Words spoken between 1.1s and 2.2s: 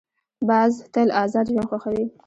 آزاد ژوند خوښوي